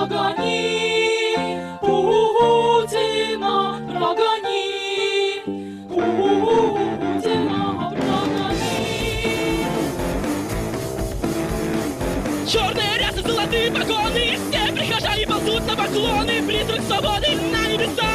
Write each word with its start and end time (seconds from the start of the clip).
Putina 0.00 0.06
Bragani, 0.06 1.36
Putina 1.82 3.54
Bragani, 3.86 4.64
Putina 5.88 7.60
Brагани. 7.90 8.64
Черные 12.46 12.98
рясы, 12.98 13.22
золотые 13.22 13.70
погоны, 13.70 14.38
все 14.48 14.72
прихожане 14.72 15.26
ползут 15.26 15.66
на 15.66 15.76
поклоны, 15.76 16.42
призрак 16.46 16.80
свободы 16.82 17.36
на 17.52 17.68
небеса. 17.68 18.06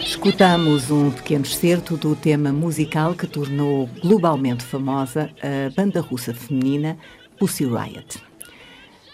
Escutamos 0.00 0.90
um 0.90 1.10
pequeno 1.10 1.44
excerto 1.44 1.98
do 1.98 2.16
tema 2.16 2.50
musical 2.50 3.14
que 3.14 3.26
tornou 3.26 3.90
globalmente 4.02 4.64
famosa 4.64 5.30
a 5.42 5.70
banda 5.76 6.00
russa 6.00 6.32
feminina 6.32 6.96
Pussy 7.38 7.66
Riot. 7.66 8.22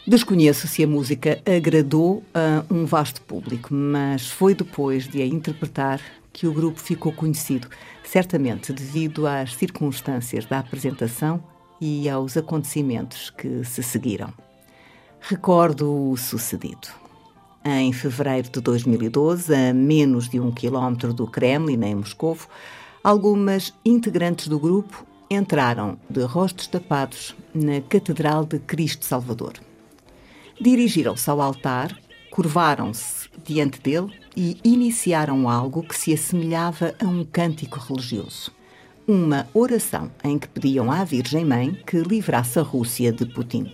Desconheço 0.08 0.68
se 0.68 0.84
a 0.84 0.88
música 0.88 1.42
agradou 1.48 2.22
a 2.32 2.64
um 2.72 2.86
vasto 2.86 3.20
público, 3.22 3.74
mas 3.74 4.30
foi 4.30 4.54
depois 4.54 5.08
de 5.08 5.20
a 5.20 5.26
interpretar 5.26 6.00
que 6.32 6.46
o 6.46 6.54
grupo 6.54 6.80
ficou 6.80 7.12
conhecido, 7.12 7.68
certamente 8.04 8.72
devido 8.72 9.26
às 9.26 9.56
circunstâncias 9.56 10.46
da 10.46 10.60
apresentação 10.60 11.44
e 11.82 12.08
aos 12.08 12.38
acontecimentos 12.38 13.32
que 13.32 13.64
se 13.64 13.82
seguiram. 13.82 14.32
Recordo 15.20 16.12
o 16.12 16.16
sucedido. 16.16 16.88
Em 17.66 17.92
fevereiro 17.92 18.50
de 18.52 18.62
2012, 18.62 19.56
a 19.56 19.74
menos 19.74 20.30
de 20.30 20.40
um 20.40 20.52
quilómetro 20.52 21.16
do 21.16 21.26
Kremlin, 21.26 21.84
em 21.84 21.96
Moscou, 21.96 22.38
algumas 23.04 23.74
integrantes 23.84 24.48
do 24.48 24.60
grupo 24.60 25.04
entraram 25.32 25.98
de 26.08 26.22
rostos 26.22 26.68
tapados 26.68 27.36
na 27.56 27.82
Catedral 27.82 28.46
de 28.46 28.60
Cristo 28.60 29.04
Salvador. 29.04 29.54
Dirigiram-se 30.60 31.30
ao 31.30 31.42
altar, 31.42 31.98
curvaram-se 32.32 33.30
diante 33.44 33.80
dele 33.82 34.12
e 34.36 34.58
iniciaram 34.64 35.50
algo 35.50 35.84
que 35.84 35.96
se 35.96 36.14
assemelhava 36.14 36.96
a 37.00 37.06
um 37.06 37.26
cântico 37.26 37.80
religioso. 37.80 38.52
Uma 39.08 39.48
oração 39.54 40.10
em 40.24 40.40
que 40.40 40.48
pediam 40.48 40.92
à 40.92 41.04
Virgem 41.04 41.46
Mãe 41.46 41.78
que 41.86 41.98
livrasse 41.98 42.58
a 42.58 42.62
Rússia 42.62 43.12
de 43.12 43.26
Putin. 43.26 43.72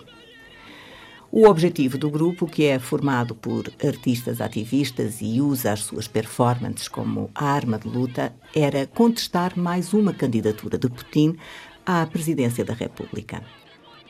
O 1.30 1.46
objetivo 1.48 1.96
do 1.96 2.10
grupo, 2.10 2.46
que 2.46 2.64
é 2.64 2.78
formado 2.78 3.34
por 3.34 3.72
artistas 3.82 4.40
ativistas 4.40 5.22
e 5.22 5.40
usa 5.40 5.72
as 5.72 5.80
suas 5.80 6.06
performances 6.06 6.88
como 6.88 7.30
arma 7.34 7.78
de 7.78 7.88
luta, 7.88 8.34
era 8.54 8.86
contestar 8.86 9.58
mais 9.58 9.94
uma 9.94 10.12
candidatura 10.12 10.76
de 10.76 10.90
Putin 10.90 11.38
à 11.86 12.04
presidência 12.04 12.64
da 12.64 12.74
República. 12.74 13.42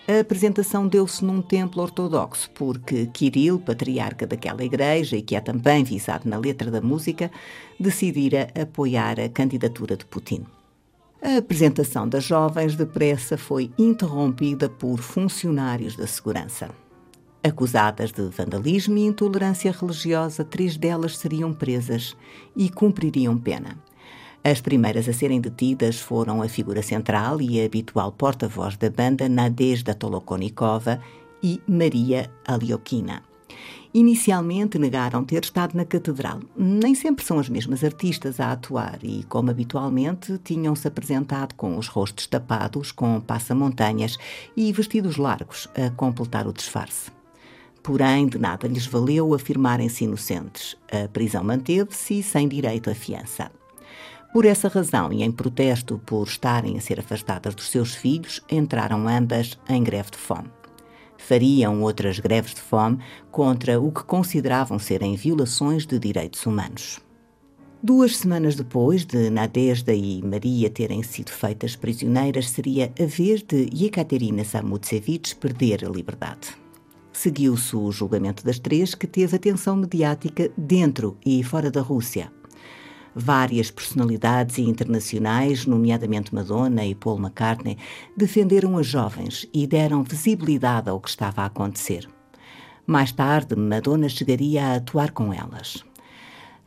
A 0.08 0.18
apresentação 0.18 0.88
deu-se 0.88 1.24
num 1.24 1.40
templo 1.40 1.80
ortodoxo, 1.80 2.50
porque 2.50 3.06
Kirill, 3.06 3.60
patriarca 3.60 4.26
daquela 4.26 4.64
igreja 4.64 5.16
e 5.16 5.22
que 5.22 5.36
é 5.36 5.40
também 5.40 5.84
visado 5.84 6.28
na 6.28 6.36
letra 6.36 6.72
da 6.72 6.80
música, 6.80 7.30
decidira 7.78 8.48
apoiar 8.60 9.20
a 9.20 9.28
candidatura 9.28 9.96
de 9.96 10.04
Putin. 10.04 10.44
A 11.22 11.36
apresentação 11.36 12.08
das 12.08 12.24
jovens 12.24 12.74
depressa 12.74 13.38
foi 13.38 13.70
interrompida 13.78 14.68
por 14.68 14.98
funcionários 14.98 15.94
da 15.94 16.06
segurança. 16.06 16.70
Acusadas 17.44 18.10
de 18.10 18.22
vandalismo 18.22 18.98
e 18.98 19.06
intolerância 19.06 19.70
religiosa, 19.70 20.44
três 20.44 20.76
delas 20.76 21.16
seriam 21.16 21.52
presas 21.52 22.16
e 22.56 22.68
cumpririam 22.68 23.38
pena. 23.38 23.78
As 24.44 24.60
primeiras 24.60 25.08
a 25.08 25.12
serem 25.12 25.40
detidas 25.40 26.00
foram 26.00 26.42
a 26.42 26.48
figura 26.48 26.82
central 26.82 27.40
e 27.40 27.64
habitual 27.64 28.10
porta-voz 28.10 28.76
da 28.76 28.90
banda 28.90 29.28
Nadezhda 29.28 29.94
Tolokonikova 29.94 31.00
e 31.40 31.60
Maria 31.66 32.28
Aliokina. 32.44 33.22
Inicialmente 33.94 34.78
negaram 34.78 35.22
ter 35.22 35.44
estado 35.44 35.76
na 35.76 35.84
catedral. 35.84 36.40
Nem 36.56 36.92
sempre 36.94 37.24
são 37.24 37.38
as 37.38 37.48
mesmas 37.48 37.84
artistas 37.84 38.40
a 38.40 38.50
atuar 38.50 38.98
e, 39.02 39.22
como 39.24 39.50
habitualmente, 39.50 40.38
tinham-se 40.42 40.88
apresentado 40.88 41.54
com 41.54 41.78
os 41.78 41.86
rostos 41.86 42.26
tapados, 42.26 42.90
com 42.90 43.20
passamontanhas 43.20 44.18
e 44.56 44.72
vestidos 44.72 45.18
largos 45.18 45.68
a 45.76 45.90
completar 45.90 46.48
o 46.48 46.52
disfarce. 46.52 47.12
Porém, 47.80 48.26
de 48.26 48.38
nada 48.38 48.66
lhes 48.66 48.86
valeu 48.86 49.34
afirmarem-se 49.34 50.04
inocentes. 50.04 50.76
A 50.90 51.06
prisão 51.08 51.44
manteve-se 51.44 52.22
sem 52.22 52.48
direito 52.48 52.88
à 52.88 52.94
fiança. 52.94 53.52
Por 54.32 54.46
essa 54.46 54.66
razão 54.66 55.12
e 55.12 55.22
em 55.22 55.30
protesto 55.30 56.00
por 56.06 56.26
estarem 56.26 56.78
a 56.78 56.80
ser 56.80 56.98
afastadas 56.98 57.54
dos 57.54 57.70
seus 57.70 57.94
filhos, 57.94 58.40
entraram 58.50 59.06
ambas 59.06 59.58
em 59.68 59.82
greve 59.82 60.12
de 60.12 60.16
fome. 60.16 60.50
Fariam 61.18 61.82
outras 61.82 62.18
greves 62.18 62.54
de 62.54 62.60
fome 62.60 62.98
contra 63.30 63.78
o 63.78 63.92
que 63.92 64.02
consideravam 64.04 64.78
serem 64.78 65.14
violações 65.16 65.86
de 65.86 65.98
direitos 65.98 66.46
humanos. 66.46 66.98
Duas 67.82 68.16
semanas 68.16 68.54
depois 68.54 69.04
de 69.04 69.28
Nadezhda 69.28 69.92
e 69.92 70.22
Maria 70.22 70.70
terem 70.70 71.02
sido 71.02 71.30
feitas 71.30 71.76
prisioneiras, 71.76 72.48
seria 72.48 72.92
a 72.98 73.04
vez 73.04 73.42
de 73.42 73.68
Yekaterina 73.74 74.44
Samutsevich 74.44 75.36
perder 75.36 75.84
a 75.84 75.88
liberdade. 75.88 76.56
Seguiu-se 77.12 77.76
o 77.76 77.92
julgamento 77.92 78.44
das 78.44 78.58
três, 78.58 78.94
que 78.94 79.06
teve 79.06 79.36
atenção 79.36 79.76
mediática 79.76 80.50
dentro 80.56 81.18
e 81.24 81.44
fora 81.44 81.70
da 81.70 81.82
Rússia. 81.82 82.32
Várias 83.14 83.70
personalidades 83.70 84.58
internacionais, 84.58 85.66
nomeadamente 85.66 86.34
Madonna 86.34 86.84
e 86.86 86.94
Paul 86.94 87.18
McCartney, 87.18 87.76
defenderam 88.16 88.78
as 88.78 88.86
jovens 88.86 89.46
e 89.52 89.66
deram 89.66 90.02
visibilidade 90.02 90.88
ao 90.88 90.98
que 90.98 91.10
estava 91.10 91.42
a 91.42 91.46
acontecer. 91.46 92.08
Mais 92.86 93.12
tarde, 93.12 93.54
Madonna 93.54 94.08
chegaria 94.08 94.66
a 94.66 94.74
atuar 94.76 95.10
com 95.10 95.32
elas. 95.32 95.84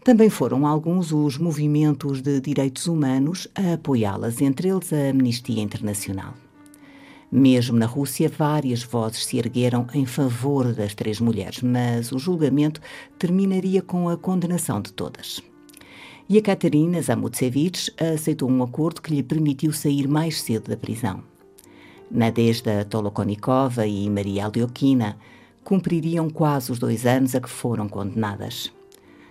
Também 0.04 0.30
foram 0.30 0.68
alguns 0.68 1.12
os 1.12 1.38
movimentos 1.40 2.22
de 2.22 2.40
direitos 2.40 2.86
humanos 2.86 3.48
a 3.56 3.74
apoiá-las, 3.74 4.40
entre 4.40 4.70
eles 4.70 4.94
a 4.94 5.10
Amnistia 5.10 5.64
Internacional. 5.64 6.36
Mesmo 7.32 7.78
na 7.78 7.88
Rússia, 7.88 8.30
várias 8.30 8.84
vozes 8.84 9.26
se 9.26 9.40
ergueram 9.40 9.88
em 9.96 10.06
favor 10.06 10.74
das 10.74 10.94
três 10.94 11.20
mulheres, 11.20 11.62
mas 11.62 12.12
o 12.12 12.20
julgamento 12.20 12.80
terminaria 13.18 13.82
com 13.82 14.08
a 14.08 14.16
condenação 14.16 14.80
de 14.80 14.94
todas. 14.94 15.42
E 16.28 16.40
a 16.40 16.42
Katerina 16.42 17.00
Zamutsevich 17.04 17.94
aceitou 18.00 18.50
um 18.50 18.64
acordo 18.64 19.00
que 19.00 19.14
lhe 19.14 19.22
permitiu 19.22 19.72
sair 19.72 20.08
mais 20.08 20.42
cedo 20.42 20.70
da 20.70 20.76
prisão. 20.76 21.24
Nadezhda 22.10 22.84
Tolokonikova 22.84 23.86
e 23.86 24.10
Maria 24.10 24.48
Aliokina 24.48 25.18
cumpririam 25.64 26.28
quase 26.30 26.72
os 26.72 26.80
dois 26.80 27.06
anos 27.06 27.36
a 27.36 27.40
que 27.40 27.50
foram 27.50 27.88
condenadas. 27.88 28.74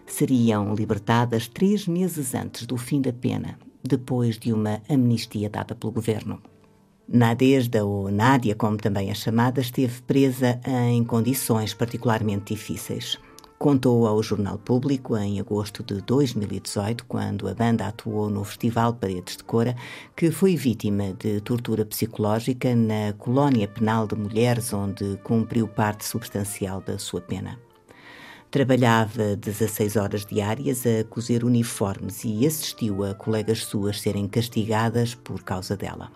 Seriam 0.06 0.72
libertadas 0.72 1.48
três 1.48 1.88
meses 1.88 2.32
antes 2.32 2.64
do 2.64 2.76
fim 2.76 3.00
da 3.00 3.12
pena, 3.12 3.58
depois 3.82 4.38
de 4.38 4.52
uma 4.52 4.80
amnistia 4.88 5.50
dada 5.50 5.74
pelo 5.74 5.92
governo. 5.92 6.40
Nadezhda, 7.08 7.84
ou 7.84 8.08
Nádia, 8.08 8.54
como 8.54 8.76
também 8.76 9.10
é 9.10 9.14
chamada, 9.14 9.60
esteve 9.60 10.00
presa 10.02 10.60
em 10.88 11.02
condições 11.02 11.74
particularmente 11.74 12.54
difíceis. 12.54 13.18
Contou 13.64 14.06
ao 14.06 14.22
Jornal 14.22 14.58
Público 14.58 15.16
em 15.16 15.40
agosto 15.40 15.82
de 15.82 16.02
2018, 16.02 17.06
quando 17.06 17.48
a 17.48 17.54
banda 17.54 17.86
atuou 17.86 18.28
no 18.28 18.44
Festival 18.44 18.92
Paredes 18.92 19.38
de 19.38 19.42
Cora, 19.42 19.74
que 20.14 20.30
foi 20.30 20.54
vítima 20.54 21.14
de 21.14 21.40
tortura 21.40 21.82
psicológica 21.86 22.76
na 22.76 23.14
colónia 23.16 23.66
penal 23.66 24.06
de 24.06 24.16
mulheres, 24.16 24.70
onde 24.74 25.18
cumpriu 25.22 25.66
parte 25.66 26.04
substancial 26.04 26.82
da 26.82 26.98
sua 26.98 27.22
pena. 27.22 27.58
Trabalhava 28.50 29.34
16 29.34 29.96
horas 29.96 30.26
diárias 30.26 30.84
a 30.84 31.02
cozer 31.04 31.42
uniformes 31.42 32.22
e 32.22 32.46
assistiu 32.46 33.02
a 33.02 33.14
colegas 33.14 33.64
suas 33.64 33.98
serem 33.98 34.28
castigadas 34.28 35.14
por 35.14 35.42
causa 35.42 35.74
dela 35.74 36.12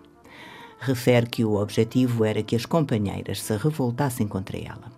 refere 0.80 1.26
que 1.26 1.44
o 1.44 1.54
objetivo 1.54 2.24
era 2.24 2.40
que 2.40 2.54
as 2.54 2.64
companheiras 2.64 3.42
se 3.42 3.56
revoltassem 3.56 4.28
contra 4.28 4.56
ela. 4.56 4.97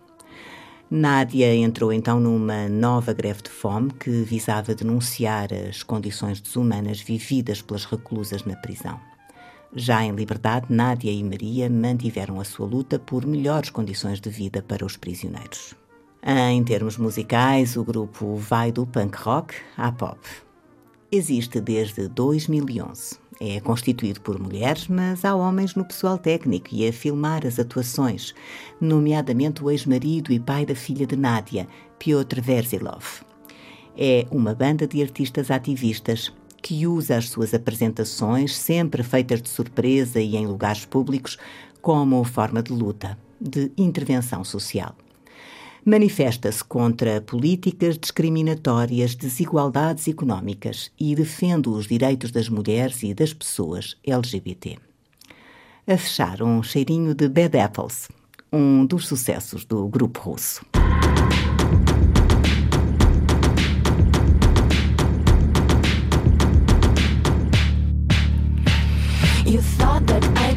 Nádia 0.91 1.55
entrou 1.55 1.93
então 1.93 2.19
numa 2.19 2.69
nova 2.69 3.13
greve 3.13 3.43
de 3.43 3.51
fome 3.51 3.93
que 3.93 4.11
visava 4.25 4.75
denunciar 4.75 5.55
as 5.55 5.85
condições 5.85 6.41
desumanas 6.41 7.01
vividas 7.01 7.63
pelas 7.63 7.85
reclusas 7.85 8.43
na 8.43 8.57
prisão. 8.57 8.99
Já 9.73 10.03
em 10.03 10.11
liberdade, 10.11 10.67
Nádia 10.69 11.13
e 11.13 11.23
Maria 11.23 11.71
mantiveram 11.71 12.41
a 12.41 12.45
sua 12.45 12.67
luta 12.67 12.99
por 12.99 13.25
melhores 13.25 13.71
condições 13.71 14.21
de 14.21 14.31
vida 14.31 14.63
para 14.63 14.85
os 14.85 14.97
prisioneiros. 14.97 15.77
Em 16.25 16.65
termos 16.65 16.97
musicais, 16.97 17.77
o 17.77 17.85
grupo 17.85 18.35
vai 18.35 18.73
do 18.73 18.85
punk 18.85 19.17
rock 19.17 19.55
à 19.77 19.93
pop. 19.93 20.19
Existe 21.13 21.61
desde 21.61 22.09
2011. 22.09 23.20
É 23.43 23.59
constituído 23.59 24.21
por 24.21 24.39
mulheres, 24.39 24.87
mas 24.87 25.25
há 25.25 25.35
homens 25.35 25.75
no 25.75 25.83
pessoal 25.83 26.19
técnico 26.19 26.69
e 26.73 26.87
a 26.87 26.93
filmar 26.93 27.47
as 27.47 27.59
atuações, 27.59 28.35
nomeadamente 28.79 29.65
o 29.65 29.71
ex-marido 29.71 30.31
e 30.31 30.39
pai 30.39 30.67
da 30.67 30.75
filha 30.75 31.07
de 31.07 31.17
Nádia, 31.17 31.67
Piotr 31.99 32.43
Verzilov. 32.43 33.23
É 33.97 34.27
uma 34.31 34.55
banda 34.55 34.87
de 34.87 35.01
artistas 35.01 35.51
ativistas 35.51 36.31
que 36.61 36.87
usa 36.87 37.17
as 37.17 37.31
suas 37.31 37.55
apresentações, 37.55 38.55
sempre 38.55 39.03
feitas 39.03 39.41
de 39.41 39.49
surpresa 39.49 40.21
e 40.21 40.37
em 40.37 40.47
lugares 40.47 40.85
públicos, 40.85 41.39
como 41.81 42.23
forma 42.25 42.63
de 42.63 42.75
luta, 42.75 43.19
de 43.41 43.73
intervenção 43.79 44.45
social 44.45 44.95
manifesta-se 45.85 46.63
contra 46.65 47.21
políticas 47.21 47.99
discriminatórias, 47.99 49.15
desigualdades 49.15 50.09
económicas 50.09 50.91
e 50.99 51.15
defende 51.15 51.69
os 51.69 51.87
direitos 51.87 52.31
das 52.31 52.49
mulheres 52.49 53.03
e 53.03 53.15
das 53.15 53.33
pessoas 53.33 53.97
LGBT. 54.05 54.79
A 55.87 55.97
fechar, 55.97 56.43
um 56.43 56.63
cheirinho 56.63 57.15
de 57.15 57.29
Bad 57.29 57.59
Apples, 57.59 58.09
um 58.53 58.85
dos 58.85 59.09
sucessos 59.09 59.65
do 59.65 59.89
grupo 59.89 60.21
russo. 60.21 60.65
You 69.47 69.61
thought 69.63 70.07
that 70.07 70.25
I 70.37 70.50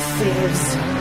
thieves 0.00 0.96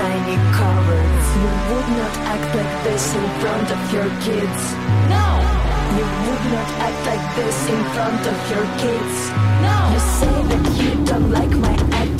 tiny 0.00 0.36
cowards. 0.56 1.26
You 1.42 1.50
would 1.68 1.88
not 2.00 2.14
act 2.32 2.48
like 2.58 2.74
this 2.84 3.04
in 3.20 3.26
front 3.40 3.68
of 3.76 3.80
your 3.94 4.08
kids. 4.26 4.62
No! 5.14 5.26
You 5.98 6.06
would 6.24 6.44
not 6.54 6.68
act 6.86 7.00
like 7.10 7.26
this 7.38 7.58
in 7.74 7.80
front 7.94 8.22
of 8.32 8.38
your 8.52 8.66
kids. 8.82 9.16
No! 9.66 9.76
You 9.92 10.00
say 10.20 10.36
that 10.50 10.66
you 10.80 10.90
don't 11.04 11.30
like 11.30 11.54
my 11.66 11.74
attitude. 11.98 12.19